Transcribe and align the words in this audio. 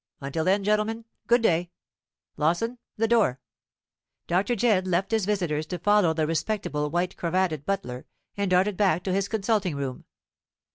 Until 0.19 0.43
then, 0.43 0.63
gentlemen, 0.63 1.05
good 1.27 1.43
day. 1.43 1.69
Lawson, 2.35 2.79
the 2.97 3.07
door." 3.07 3.39
Dr. 4.25 4.55
Jedd 4.55 4.87
left 4.87 5.11
his 5.11 5.27
visitors 5.27 5.67
to 5.67 5.77
follow 5.77 6.11
the 6.11 6.25
respectable 6.25 6.89
white 6.89 7.15
cravatted 7.17 7.65
butler, 7.67 8.07
and 8.35 8.49
darted 8.49 8.77
back 8.77 9.03
to 9.03 9.13
his 9.13 9.27
consulting 9.27 9.75
room. 9.75 10.05